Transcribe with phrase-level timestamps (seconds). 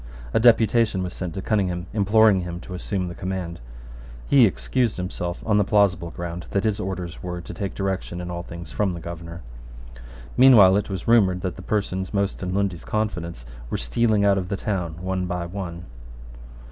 [0.33, 3.59] A deputation was sent to Cunningham imploring him to assume the command.
[4.25, 8.31] He excused himself on the plausible ground that his orders were to take directions in
[8.31, 9.43] all things from the Governor,
[10.35, 14.49] Meanwhile it was rumoured that the persons most in Lundy's confidence were stealing out of
[14.49, 15.85] the town one by one.